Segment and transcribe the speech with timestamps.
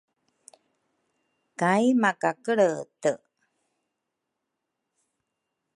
[1.59, 3.11] Kai makakelrete